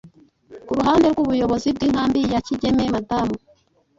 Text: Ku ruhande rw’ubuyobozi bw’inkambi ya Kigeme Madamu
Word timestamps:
Ku 0.65 0.71
ruhande 0.79 1.05
rw’ubuyobozi 1.13 1.67
bw’inkambi 1.75 2.19
ya 2.31 2.39
Kigeme 2.47 2.83
Madamu 2.93 3.35